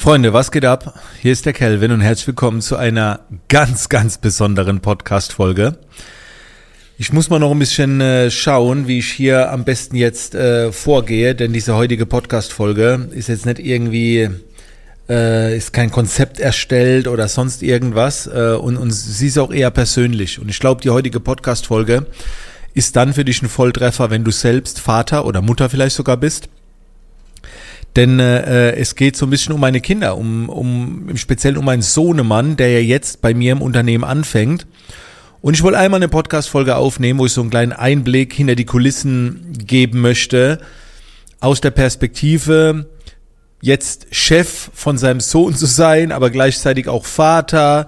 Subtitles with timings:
[0.00, 0.94] Freunde, was geht ab?
[1.20, 5.76] Hier ist der Kelvin und herzlich willkommen zu einer ganz, ganz besonderen Podcast-Folge.
[6.98, 10.70] Ich muss mal noch ein bisschen äh, schauen, wie ich hier am besten jetzt äh,
[10.70, 14.30] vorgehe, denn diese heutige Podcast-Folge ist jetzt nicht irgendwie,
[15.08, 19.72] äh, ist kein Konzept erstellt oder sonst irgendwas äh, und, und sie ist auch eher
[19.72, 20.38] persönlich.
[20.38, 22.06] Und ich glaube, die heutige Podcast-Folge
[22.72, 26.48] ist dann für dich ein Volltreffer, wenn du selbst Vater oder Mutter vielleicht sogar bist
[27.96, 31.64] denn äh, es geht so ein bisschen um meine Kinder, um, um im Speziellen um
[31.64, 34.66] meinen Sohnemann, der ja jetzt bei mir im Unternehmen anfängt.
[35.40, 38.64] Und ich wollte einmal eine Podcast-Folge aufnehmen, wo ich so einen kleinen Einblick hinter die
[38.64, 40.58] Kulissen geben möchte,
[41.40, 42.86] aus der Perspektive,
[43.60, 47.86] jetzt Chef von seinem Sohn zu sein, aber gleichzeitig auch Vater.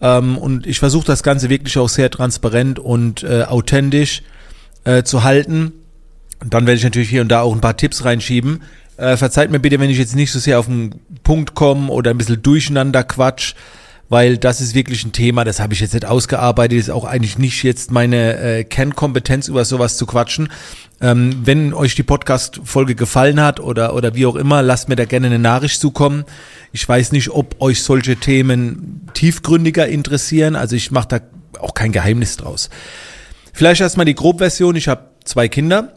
[0.00, 4.22] Ähm, und ich versuche das Ganze wirklich auch sehr transparent und äh, authentisch
[4.84, 5.72] äh, zu halten.
[6.40, 8.62] Und dann werde ich natürlich hier und da auch ein paar Tipps reinschieben,
[8.96, 12.10] äh, verzeiht mir bitte, wenn ich jetzt nicht so sehr auf den Punkt komme oder
[12.10, 13.54] ein bisschen durcheinander quatsch,
[14.08, 17.38] weil das ist wirklich ein Thema, das habe ich jetzt nicht ausgearbeitet, ist auch eigentlich
[17.38, 20.48] nicht jetzt meine äh, Kernkompetenz, über sowas zu quatschen.
[21.00, 25.04] Ähm, wenn euch die Podcast-Folge gefallen hat oder, oder wie auch immer, lasst mir da
[25.04, 26.24] gerne eine Nachricht zukommen.
[26.72, 31.20] Ich weiß nicht, ob euch solche Themen tiefgründiger interessieren, also ich mache da
[31.60, 32.70] auch kein Geheimnis draus.
[33.52, 35.92] Vielleicht erstmal die Grobversion, ich habe zwei Kinder,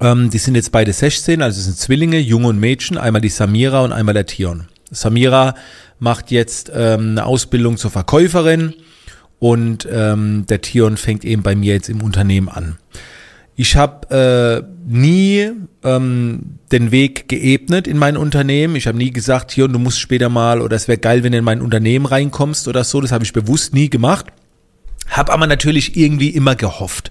[0.00, 3.82] ähm, die sind jetzt beide 16, also sind Zwillinge, Junge und Mädchen, einmal die Samira
[3.82, 4.68] und einmal der Tion.
[4.90, 5.54] Samira
[5.98, 8.74] macht jetzt ähm, eine Ausbildung zur Verkäuferin
[9.38, 12.78] und ähm, der Tion fängt eben bei mir jetzt im Unternehmen an.
[13.56, 15.50] Ich habe äh, nie
[15.82, 18.76] ähm, den Weg geebnet in mein Unternehmen.
[18.76, 21.38] Ich habe nie gesagt, Tion, du musst später mal oder es wäre geil, wenn du
[21.38, 23.00] in mein Unternehmen reinkommst oder so.
[23.00, 24.26] Das habe ich bewusst nie gemacht.
[25.10, 27.10] Hab aber natürlich irgendwie immer gehofft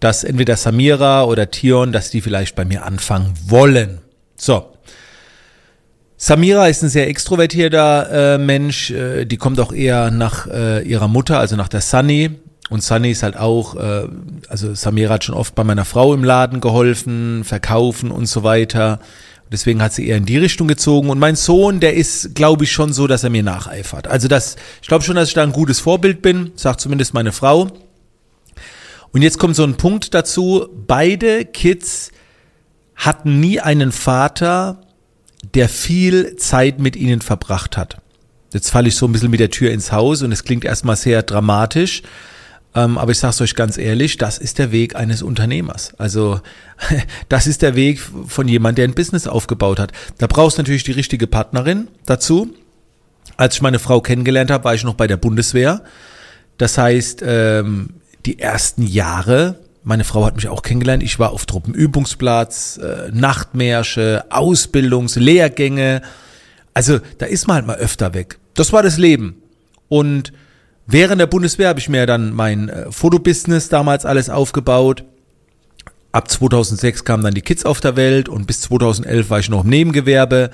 [0.00, 3.98] dass entweder Samira oder Tion, dass die vielleicht bei mir anfangen wollen.
[4.36, 4.74] So.
[6.16, 11.06] Samira ist ein sehr extrovertierter äh, Mensch, äh, die kommt auch eher nach äh, ihrer
[11.06, 12.30] Mutter, also nach der Sunny.
[12.70, 14.08] Und Sunny ist halt auch, äh,
[14.48, 18.98] also Samira hat schon oft bei meiner Frau im Laden geholfen, verkaufen und so weiter.
[19.50, 21.08] Deswegen hat sie eher in die Richtung gezogen.
[21.08, 24.08] Und mein Sohn, der ist, glaube ich, schon so, dass er mir nacheifert.
[24.08, 27.32] Also das, ich glaube schon, dass ich da ein gutes Vorbild bin, sagt zumindest meine
[27.32, 27.68] Frau.
[29.12, 32.10] Und jetzt kommt so ein Punkt dazu, beide Kids
[32.94, 34.80] hatten nie einen Vater,
[35.54, 37.98] der viel Zeit mit ihnen verbracht hat.
[38.52, 40.96] Jetzt falle ich so ein bisschen mit der Tür ins Haus und es klingt erstmal
[40.96, 42.02] sehr dramatisch.
[42.74, 45.94] Ähm, aber ich sage es euch ganz ehrlich, das ist der Weg eines Unternehmers.
[45.98, 46.40] Also
[47.28, 49.92] das ist der Weg von jemand, der ein Business aufgebaut hat.
[50.18, 52.54] Da brauchst du natürlich die richtige Partnerin dazu.
[53.36, 55.82] Als ich meine Frau kennengelernt habe, war ich noch bei der Bundeswehr.
[56.56, 61.46] Das heißt, ähm, die ersten Jahre, meine Frau hat mich auch kennengelernt, ich war auf
[61.46, 66.02] Truppenübungsplatz, äh, Nachtmärsche, Ausbildungslehrgänge.
[66.74, 68.38] Also da ist man halt mal öfter weg.
[68.54, 69.40] Das war das Leben.
[69.88, 70.32] Und
[70.86, 75.04] während der Bundeswehr habe ich mir dann mein äh, Fotobusiness damals alles aufgebaut.
[76.12, 79.64] Ab 2006 kamen dann die Kids auf der Welt und bis 2011 war ich noch
[79.64, 80.50] im Nebengewerbe.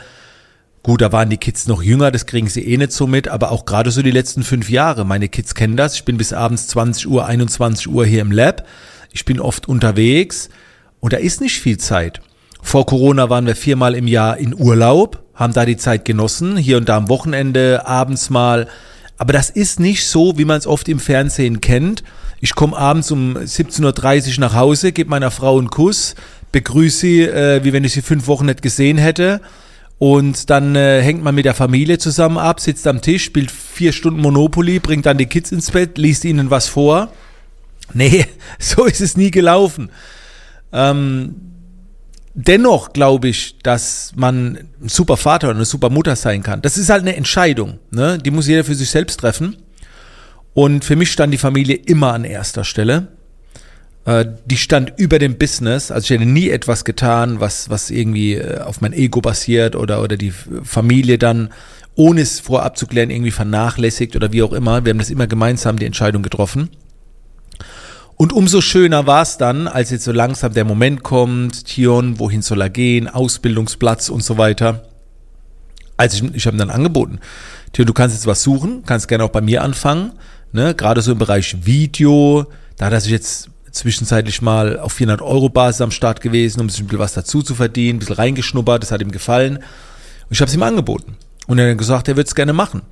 [0.84, 3.52] Gut, da waren die Kids noch jünger, das kriegen sie eh nicht so mit, aber
[3.52, 5.06] auch gerade so die letzten fünf Jahre.
[5.06, 5.94] Meine Kids kennen das.
[5.94, 8.66] Ich bin bis abends 20 Uhr, 21 Uhr hier im Lab.
[9.10, 10.50] Ich bin oft unterwegs
[11.00, 12.20] und da ist nicht viel Zeit.
[12.60, 16.76] Vor Corona waren wir viermal im Jahr in Urlaub, haben da die Zeit genossen, hier
[16.76, 18.68] und da am Wochenende, abends mal.
[19.16, 22.04] Aber das ist nicht so, wie man es oft im Fernsehen kennt.
[22.42, 26.14] Ich komme abends um 17.30 Uhr nach Hause, gebe meiner Frau einen Kuss,
[26.52, 29.40] begrüße sie, äh, wie wenn ich sie fünf Wochen nicht gesehen hätte
[29.98, 33.92] und dann äh, hängt man mit der Familie zusammen ab, sitzt am Tisch, spielt vier
[33.92, 37.12] Stunden Monopoly, bringt dann die Kids ins Bett, liest ihnen was vor.
[37.92, 38.26] Nee,
[38.58, 39.90] so ist es nie gelaufen.
[40.72, 41.36] Ähm,
[42.34, 46.60] dennoch glaube ich, dass man ein super Vater oder eine super Mutter sein kann.
[46.62, 47.78] Das ist halt eine Entscheidung.
[47.90, 48.18] Ne?
[48.18, 49.56] Die muss jeder für sich selbst treffen.
[50.52, 53.08] Und für mich stand die Familie immer an erster Stelle.
[54.04, 55.90] Äh, die stand über dem Business.
[55.90, 60.02] Also ich hätte nie etwas getan, was, was irgendwie äh, auf mein Ego basiert oder,
[60.02, 61.50] oder die Familie dann,
[61.94, 64.84] ohne es vorab zu klären, irgendwie vernachlässigt oder wie auch immer.
[64.84, 66.70] Wir haben das immer gemeinsam die Entscheidung getroffen.
[68.16, 72.42] Und umso schöner war es dann, als jetzt so langsam der Moment kommt, Tion, wohin
[72.42, 74.84] soll er gehen, Ausbildungsplatz und so weiter.
[75.96, 77.18] Also ich, ich habe dann angeboten,
[77.72, 80.12] Tion, du kannst jetzt was suchen, kannst gerne auch bei mir anfangen,
[80.52, 80.74] ne?
[80.74, 82.46] gerade so im Bereich Video,
[82.76, 86.70] da hat er sich jetzt zwischenzeitlich mal auf 400 Euro Basis am Start gewesen, um
[86.70, 89.56] sich ein bisschen was dazu zu verdienen, ein bisschen reingeschnuppert, das hat ihm gefallen.
[89.56, 91.16] Und ich habe es ihm angeboten.
[91.46, 92.82] Und er hat gesagt, er würde es gerne machen.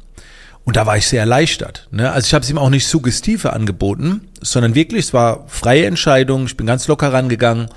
[0.64, 1.88] Und da war ich sehr erleichtert.
[1.90, 2.10] Ne?
[2.10, 6.46] Also ich habe es ihm auch nicht suggestive angeboten, sondern wirklich, es war freie Entscheidung,
[6.46, 7.68] ich bin ganz locker rangegangen,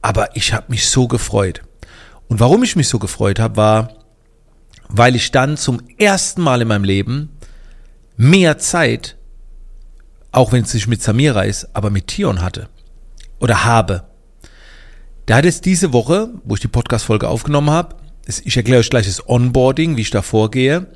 [0.00, 1.62] aber ich habe mich so gefreut.
[2.28, 3.88] Und warum ich mich so gefreut habe, war,
[4.88, 7.30] weil ich dann zum ersten Mal in meinem Leben
[8.16, 9.16] mehr Zeit,
[10.32, 12.68] auch wenn es nicht mit Samira ist, aber mit Tion hatte
[13.38, 14.04] oder habe.
[15.28, 17.96] Der hat jetzt diese Woche, wo ich die Podcast-Folge aufgenommen habe,
[18.26, 20.86] ich erkläre euch gleich das Onboarding, wie ich da vorgehe,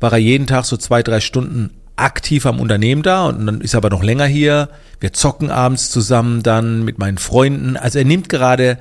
[0.00, 3.74] war er jeden Tag so zwei, drei Stunden aktiv am Unternehmen da und dann ist
[3.74, 4.70] er aber noch länger hier.
[5.00, 7.76] Wir zocken abends zusammen dann mit meinen Freunden.
[7.76, 8.78] Also er nimmt gerade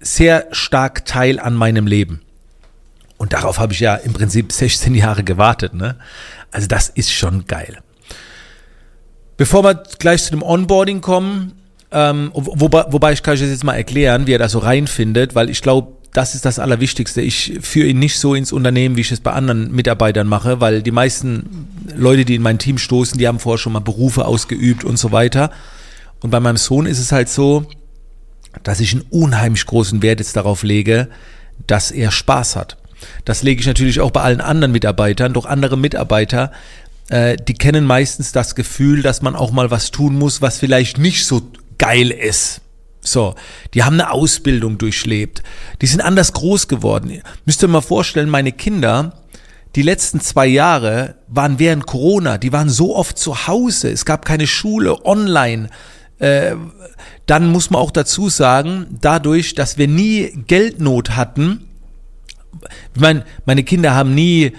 [0.00, 2.22] sehr stark teil an meinem Leben.
[3.18, 5.74] Und darauf habe ich ja im Prinzip 16 Jahre gewartet.
[5.74, 5.96] Ne?
[6.50, 7.78] Also das ist schon geil.
[9.36, 11.52] Bevor wir gleich zu dem Onboarding kommen,
[11.90, 15.34] ähm, wobei, wobei ich kann euch das jetzt mal erklären, wie er da so reinfindet,
[15.34, 17.22] weil ich glaube, das ist das Allerwichtigste.
[17.22, 20.82] Ich führe ihn nicht so ins Unternehmen, wie ich es bei anderen Mitarbeitern mache, weil
[20.82, 24.84] die meisten Leute, die in mein Team stoßen, die haben vorher schon mal Berufe ausgeübt
[24.84, 25.50] und so weiter.
[26.20, 27.66] Und bei meinem Sohn ist es halt so,
[28.62, 31.08] dass ich einen unheimlich großen Wert jetzt darauf lege,
[31.66, 32.76] dass er Spaß hat.
[33.24, 36.52] Das lege ich natürlich auch bei allen anderen Mitarbeitern, doch andere Mitarbeiter,
[37.12, 40.96] äh, die kennen meistens das Gefühl, dass man auch mal was tun muss, was vielleicht
[40.96, 41.42] nicht so
[41.76, 42.62] geil ist.
[43.02, 43.34] So,
[43.74, 45.42] die haben eine Ausbildung durchlebt.
[45.82, 47.20] Die sind anders groß geworden.
[47.44, 49.24] Müsst ihr mal vorstellen, meine Kinder,
[49.76, 53.90] die letzten zwei Jahre waren während Corona, die waren so oft zu Hause.
[53.90, 55.68] Es gab keine Schule, online.
[56.18, 56.54] Äh,
[57.26, 61.68] dann muss man auch dazu sagen, dadurch, dass wir nie Geldnot hatten,
[62.94, 64.52] ich meine, meine Kinder haben nie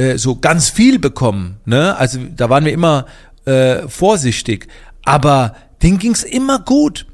[0.00, 1.94] äh, so ganz viel bekommen, ne?
[1.96, 3.04] Also da waren wir immer
[3.44, 4.66] äh, vorsichtig,
[5.04, 7.06] aber denen ging's immer gut.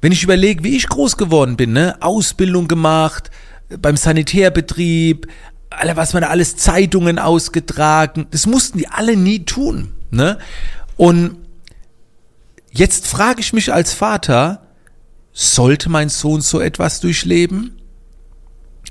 [0.00, 1.96] Wenn ich überlege, wie ich groß geworden bin, ne?
[2.00, 3.30] Ausbildung gemacht,
[3.80, 5.28] beim Sanitärbetrieb,
[5.70, 10.38] alle, was man da alles Zeitungen ausgetragen, das mussten die alle nie tun, ne?
[10.96, 11.36] Und
[12.72, 14.62] jetzt frage ich mich als Vater,
[15.32, 17.80] sollte mein Sohn so etwas durchleben?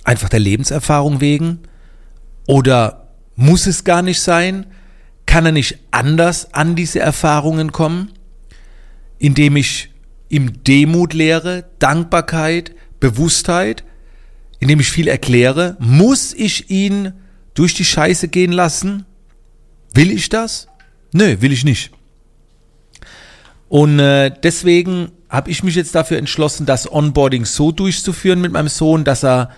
[0.06, 1.60] Einfach der Lebenserfahrung wegen?
[2.48, 3.05] Oder
[3.36, 4.66] muss es gar nicht sein?
[5.26, 8.12] Kann er nicht anders an diese Erfahrungen kommen?
[9.18, 9.90] Indem ich
[10.30, 13.84] ihm Demut lehre, Dankbarkeit, Bewusstheit,
[14.60, 15.78] indem ich viel erkläre.
[15.80, 17.14] Muss ich ihn
[17.54, 19.06] durch die Scheiße gehen lassen?
[19.94, 20.68] Will ich das?
[21.12, 21.92] Nö, will ich nicht.
[23.70, 28.68] Und äh, deswegen habe ich mich jetzt dafür entschlossen, das Onboarding so durchzuführen mit meinem
[28.68, 29.52] Sohn, dass er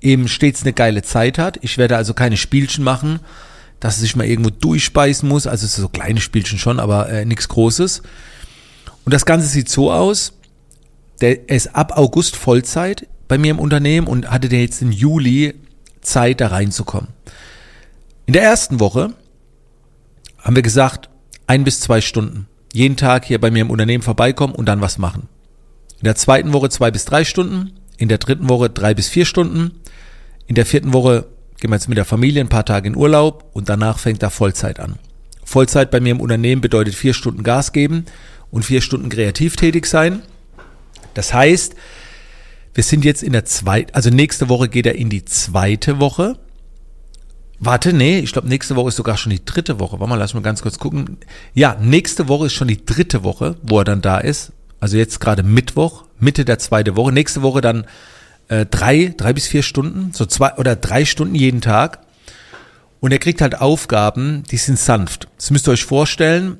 [0.00, 1.58] eben stets eine geile Zeit hat.
[1.62, 3.20] Ich werde also keine Spielchen machen,
[3.80, 5.46] dass er sich mal irgendwo durchspeisen muss.
[5.46, 8.02] Also so kleine Spielchen schon, aber äh, nichts Großes.
[9.04, 10.34] Und das Ganze sieht so aus,
[11.20, 15.54] der ist ab August Vollzeit bei mir im Unternehmen und hatte der jetzt im Juli
[16.00, 17.10] Zeit, da reinzukommen.
[18.26, 19.14] In der ersten Woche
[20.38, 21.08] haben wir gesagt,
[21.46, 22.46] ein bis zwei Stunden.
[22.72, 25.28] Jeden Tag hier bei mir im Unternehmen vorbeikommen und dann was machen.
[25.98, 27.72] In der zweiten Woche zwei bis drei Stunden.
[27.98, 29.72] In der dritten Woche drei bis vier Stunden.
[30.46, 31.26] In der vierten Woche
[31.60, 34.30] gehen wir jetzt mit der Familie ein paar Tage in Urlaub und danach fängt da
[34.30, 34.98] Vollzeit an.
[35.44, 38.06] Vollzeit bei mir im Unternehmen bedeutet vier Stunden Gas geben
[38.50, 40.22] und vier Stunden kreativ tätig sein.
[41.14, 41.74] Das heißt,
[42.74, 46.38] wir sind jetzt in der zweiten, also nächste Woche geht er in die zweite Woche.
[47.58, 49.98] Warte, nee, ich glaube, nächste Woche ist sogar schon die dritte Woche.
[49.98, 51.18] Warte mal, lass mal ganz kurz gucken.
[51.54, 54.52] Ja, nächste Woche ist schon die dritte Woche, wo er dann da ist.
[54.78, 57.12] Also jetzt gerade Mittwoch, Mitte der zweiten Woche.
[57.12, 57.86] Nächste Woche dann
[58.48, 62.00] äh, drei, drei bis vier Stunden, so zwei oder drei Stunden jeden Tag.
[63.00, 65.28] Und er kriegt halt Aufgaben, die sind sanft.
[65.36, 66.58] Das müsst ihr euch vorstellen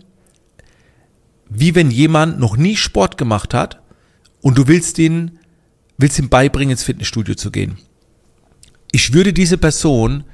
[1.49, 3.81] wie wenn jemand noch nie Sport gemacht hat
[4.41, 5.39] und du willst ihn,
[5.97, 7.79] willst ihm beibringen, ins Fitnessstudio zu gehen.
[8.93, 10.25] Ich würde diese Person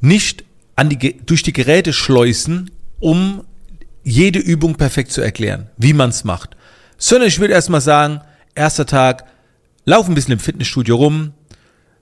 [0.00, 0.44] nicht
[0.76, 3.44] an die, durch die Geräte schleusen, um
[4.04, 6.56] jede Übung perfekt zu erklären, wie man es macht.
[6.96, 8.20] Sondern ich würde erstmal sagen,
[8.58, 9.24] erster Tag,
[9.84, 11.32] lauf ein bisschen im Fitnessstudio rum,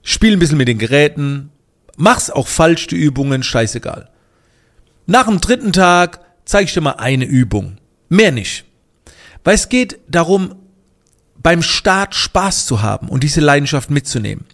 [0.03, 1.51] spiel ein bisschen mit den Geräten,
[1.95, 4.09] mach's auch falsch, die Übungen, scheißegal.
[5.05, 7.77] Nach dem dritten Tag zeige ich dir mal eine Übung.
[8.09, 8.65] Mehr nicht.
[9.43, 10.55] Weil es geht darum,
[11.41, 14.45] beim Start Spaß zu haben und diese Leidenschaft mitzunehmen.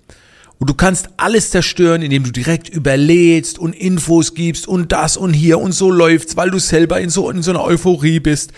[0.60, 5.34] Und du kannst alles zerstören, indem du direkt überlädst und Infos gibst und das und
[5.34, 8.54] hier und so läuft's, weil du selber in so, in so einer Euphorie bist.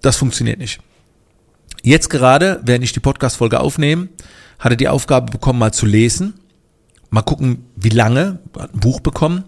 [0.00, 0.80] Das funktioniert nicht.
[1.82, 4.08] Jetzt gerade, während ich die Podcast-Folge aufnehme,
[4.58, 6.34] hatte die Aufgabe bekommen, mal zu lesen.
[7.10, 9.44] Mal gucken, wie lange, ein Buch bekommen.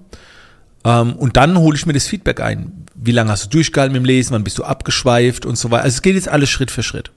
[0.84, 2.86] Ähm, und dann hole ich mir das Feedback ein.
[2.94, 4.32] Wie lange hast du durchgehalten mit dem Lesen?
[4.32, 5.84] Wann bist du abgeschweift und so weiter?
[5.84, 7.12] Also es geht jetzt alles Schritt für Schritt.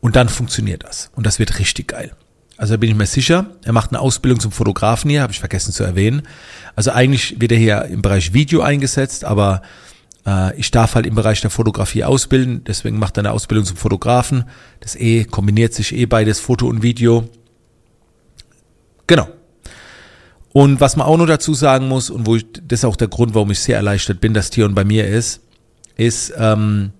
[0.00, 1.10] Und dann funktioniert das.
[1.14, 2.12] Und das wird richtig geil.
[2.56, 3.46] Also da bin ich mir sicher.
[3.64, 6.22] Er macht eine Ausbildung zum Fotografen hier, habe ich vergessen zu erwähnen.
[6.74, 9.62] Also eigentlich wird er hier im Bereich Video eingesetzt, aber
[10.56, 12.64] ich darf halt im Bereich der Fotografie ausbilden.
[12.64, 14.44] Deswegen macht er eine Ausbildung zum Fotografen.
[14.80, 17.28] Das eh kombiniert sich eh beides, Foto und Video.
[19.06, 19.28] Genau.
[20.52, 23.08] Und was man auch noch dazu sagen muss, und wo ich, das ist auch der
[23.08, 25.40] Grund, warum ich sehr erleichtert bin, dass Tion bei mir ist,
[25.96, 26.92] ist, ähm,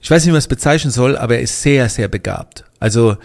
[0.00, 2.64] ich weiß nicht, wie man es bezeichnen soll, aber er ist sehr, sehr begabt.
[2.78, 3.16] Also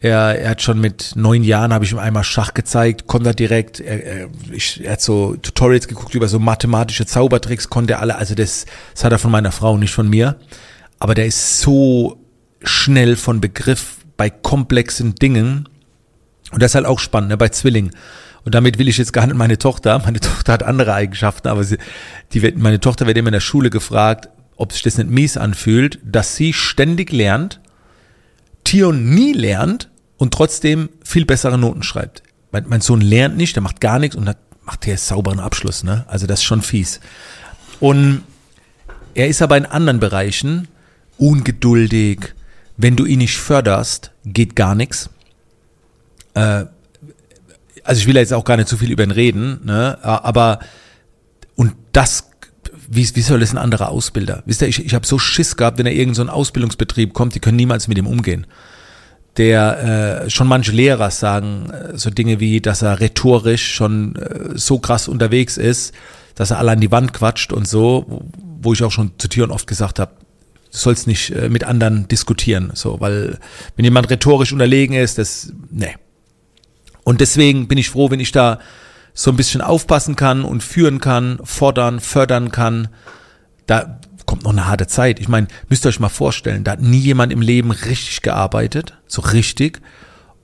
[0.00, 3.34] er, er hat schon mit neun Jahren, habe ich ihm einmal Schach gezeigt, konnte er
[3.34, 8.00] direkt, er, er, ich, er hat so Tutorials geguckt über so mathematische Zaubertricks, konnte er
[8.00, 10.36] alle, also das, das hat er von meiner Frau, nicht von mir.
[11.00, 12.20] Aber der ist so
[12.62, 15.68] schnell von Begriff bei komplexen Dingen.
[16.52, 17.90] Und das ist halt auch spannend, ne, bei Zwillingen.
[18.44, 21.64] Und damit will ich jetzt gar nicht meine Tochter, meine Tochter hat andere Eigenschaften, aber
[21.64, 21.78] sie,
[22.32, 25.98] die, meine Tochter wird immer in der Schule gefragt, ob sich das nicht mies anfühlt,
[26.04, 27.60] dass sie ständig lernt,
[28.68, 32.22] Tion nie lernt und trotzdem viel bessere Noten schreibt.
[32.52, 35.84] Mein, mein Sohn lernt nicht, der macht gar nichts und hat, macht hier sauberen Abschluss,
[35.84, 36.04] ne?
[36.06, 37.00] Also das ist schon fies.
[37.80, 38.24] Und
[39.14, 40.68] er ist aber in anderen Bereichen
[41.16, 42.34] ungeduldig.
[42.76, 45.08] Wenn du ihn nicht förderst, geht gar nichts.
[46.34, 46.66] Äh,
[47.84, 49.98] also ich will jetzt auch gar nicht zu viel über ihn reden, ne?
[50.02, 50.58] aber
[51.56, 52.28] und das,
[52.90, 54.42] wie, wie soll das ein anderer Ausbilder?
[54.46, 57.34] Wisst ihr, ich, ich habe so Schiss gehabt, wenn er irgend so ein Ausbildungsbetrieb kommt,
[57.34, 58.46] die können niemals mit ihm umgehen.
[59.36, 64.58] Der äh, schon manche Lehrer sagen äh, so Dinge wie, dass er rhetorisch schon äh,
[64.58, 65.94] so krass unterwegs ist,
[66.34, 68.22] dass er alle an die Wand quatscht und so,
[68.60, 70.12] wo ich auch schon zu Tieren oft gesagt habe,
[70.72, 73.38] du sollst nicht äh, mit anderen diskutieren, so, weil
[73.76, 75.94] wenn jemand rhetorisch unterlegen ist, das, nee,
[77.04, 78.60] und deswegen bin ich froh, wenn ich da
[79.18, 82.86] so ein bisschen aufpassen kann und führen kann, fordern, fördern kann.
[83.66, 85.18] Da kommt noch eine harte Zeit.
[85.18, 88.94] Ich meine, müsst ihr euch mal vorstellen, da hat nie jemand im Leben richtig gearbeitet,
[89.08, 89.80] so richtig.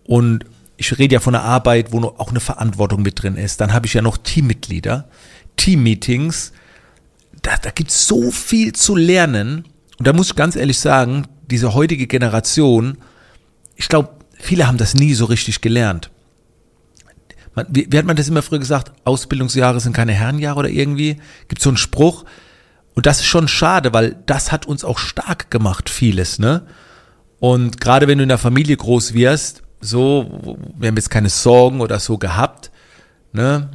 [0.03, 0.45] Und
[0.77, 3.61] ich rede ja von einer Arbeit, wo auch eine Verantwortung mit drin ist.
[3.61, 5.09] Dann habe ich ja noch Teammitglieder,
[5.57, 6.51] Teammeetings.
[7.43, 9.67] Da, da gibt es so viel zu lernen.
[10.01, 12.99] Und da muss ich ganz ehrlich sagen, diese heutige Generation,
[13.77, 16.11] ich glaube, viele haben das nie so richtig gelernt
[17.55, 18.93] man, wie, wie hat man das immer früher gesagt?
[19.05, 21.19] Ausbildungsjahre sind keine Herrenjahre oder irgendwie?
[21.49, 22.25] Gibt so einen Spruch?
[22.95, 26.63] Und das ist schon schade, weil das hat uns auch stark gemacht, vieles, ne?
[27.41, 31.81] Und gerade wenn du in der Familie groß wirst, so, wir haben jetzt keine Sorgen
[31.81, 32.71] oder so gehabt,
[33.33, 33.71] ne?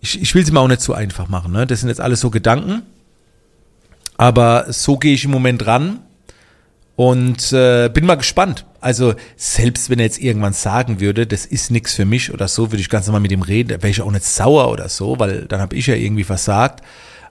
[0.00, 1.66] Ich, ich will sie mal auch nicht zu einfach machen, ne?
[1.66, 2.82] Das sind jetzt alles so Gedanken.
[4.16, 6.00] Aber so gehe ich im Moment ran
[6.96, 8.66] und äh, bin mal gespannt.
[8.80, 12.70] Also selbst wenn er jetzt irgendwann sagen würde, das ist nichts für mich oder so,
[12.70, 15.46] würde ich ganz normal mit ihm reden, wäre ich auch nicht sauer oder so, weil
[15.46, 16.84] dann habe ich ja irgendwie versagt.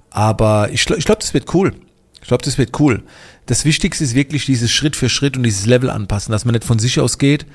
[0.10, 1.74] Aber ich, ich glaube, das wird cool.
[2.22, 3.03] Ich glaube, das wird cool.
[3.46, 6.63] Das Wichtigste ist wirklich dieses Schritt für Schritt und dieses Level anpassen, dass man nicht
[6.63, 7.46] von sich aus geht,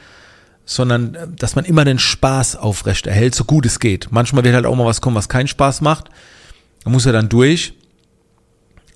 [0.64, 4.08] sondern äh, dass man immer den Spaß aufrecht erhält, so gut es geht.
[4.10, 6.10] Manchmal wird halt auch mal was kommen, was keinen Spaß macht.
[6.84, 7.74] Da muss er dann durch.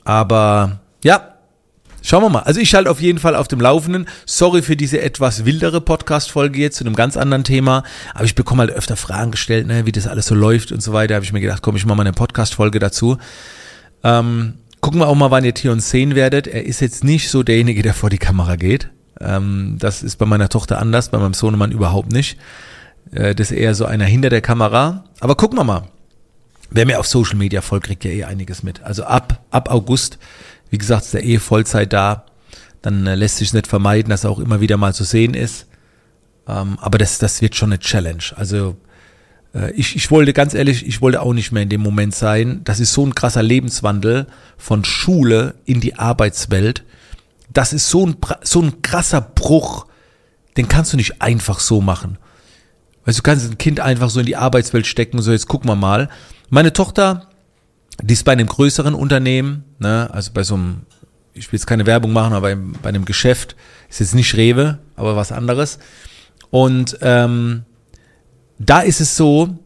[0.04, 1.31] Aber ja,
[2.02, 2.40] Schauen wir mal.
[2.40, 4.06] Also ich schalte auf jeden Fall auf dem Laufenden.
[4.26, 7.85] Sorry für diese etwas wildere Podcast-Folge jetzt zu einem ganz anderen Thema.
[8.12, 10.92] Aber ich bekomme halt öfter Fragen gestellt, ne, wie das alles so läuft und so
[10.92, 11.14] weiter.
[11.14, 13.18] Habe ich mir gedacht, komm, ich mache mal eine Podcast-Folge dazu.
[14.02, 16.49] Ähm, gucken wir auch mal, wann ihr Tion sehen werdet.
[16.49, 18.90] Er ist jetzt nicht so derjenige, der vor die Kamera geht.
[19.21, 22.37] Ähm, das ist bei meiner Tochter anders, bei meinem Sohnemann überhaupt nicht.
[23.12, 25.04] Äh, das ist eher so einer hinter der Kamera.
[25.21, 25.85] Aber gucken wir mal.
[26.71, 28.82] Wer mir auf Social Media folgt, kriegt ja eh einiges mit.
[28.82, 30.18] Also ab, ab August
[30.73, 32.25] wie gesagt, ist der eh Vollzeit da.
[32.81, 35.67] Dann äh, lässt sich nicht vermeiden, dass er auch immer wieder mal zu sehen ist.
[36.49, 38.23] Ähm, aber das, das wird schon eine Challenge.
[38.37, 38.76] Also
[39.55, 42.62] äh, ich, ich wollte ganz ehrlich, ich wollte auch nicht mehr in dem Moment sein.
[42.64, 44.26] Das ist so ein krasser Lebenswandel
[44.57, 46.85] von Schule in die Arbeitswelt.
[47.52, 49.87] Das ist so ein, so ein krasser Bruch.
[50.57, 52.17] Den kannst du nicht einfach so machen.
[53.05, 55.76] Weißt du, kannst ein Kind einfach so in die Arbeitswelt stecken, so jetzt gucken wir
[55.76, 56.09] mal.
[56.49, 57.29] Meine Tochter,
[58.00, 60.82] die ist bei einem größeren Unternehmen, ne, also bei so einem,
[61.34, 63.56] ich will jetzt keine Werbung machen, aber bei, bei einem Geschäft,
[63.88, 65.78] ist jetzt nicht Rewe, aber was anderes.
[66.50, 67.64] Und ähm,
[68.58, 69.58] da ist es so,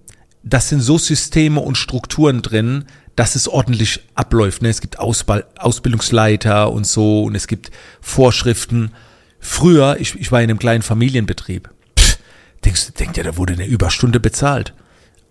[0.43, 2.85] das sind so Systeme und Strukturen drin,
[3.17, 4.63] dass es ordentlich abläuft.
[4.63, 4.69] Ne?
[4.69, 8.93] Es gibt Ausball Ausbildungsleiter und so und es gibt Vorschriften.
[9.41, 11.71] Früher, ich, ich war in einem kleinen Familienbetrieb.
[11.99, 12.19] Pff,
[12.65, 14.75] denkst du, denkt ja, da wurde eine Überstunde bezahlt.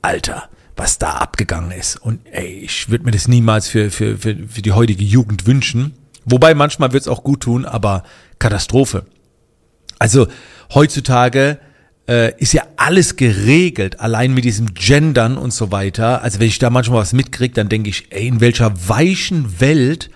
[0.01, 1.95] Alter, was da abgegangen ist.
[1.95, 5.93] Und ey, ich würde mir das niemals für, für, für, für die heutige Jugend wünschen.
[6.25, 8.03] Wobei manchmal wird es auch gut tun, aber
[8.39, 9.05] Katastrophe.
[9.99, 10.27] Also
[10.73, 11.59] heutzutage
[12.07, 16.21] äh, ist ja alles geregelt, allein mit diesem Gendern und so weiter.
[16.21, 20.09] Also wenn ich da manchmal was mitkriege, dann denke ich, ey, in welcher weichen Welt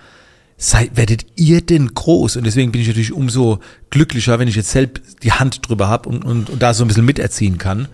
[0.57, 2.35] seid, werdet ihr denn groß?
[2.35, 6.09] Und deswegen bin ich natürlich umso glücklicher, wenn ich jetzt selbst die Hand drüber habe
[6.09, 7.87] und, und, und da so ein bisschen miterziehen kann.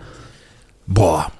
[0.86, 1.30] Boah,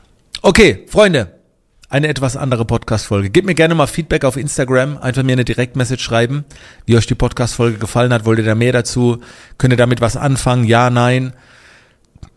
[0.46, 1.40] Okay, Freunde,
[1.88, 3.30] eine etwas andere Podcast-Folge.
[3.30, 6.44] Gebt mir gerne mal Feedback auf Instagram, einfach mir eine Direktmessage schreiben,
[6.84, 8.24] wie euch die Podcast-Folge gefallen hat.
[8.26, 9.18] Wollt ihr da mehr dazu?
[9.58, 10.62] Könnt ihr damit was anfangen?
[10.62, 11.32] Ja, nein?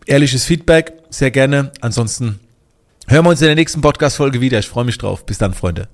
[0.06, 1.70] Ehrliches Feedback, sehr gerne.
[1.82, 2.40] Ansonsten
[3.06, 4.58] Hören wir uns in der nächsten Podcast-Folge wieder.
[4.58, 5.24] Ich freue mich drauf.
[5.24, 5.86] Bis dann, Freunde.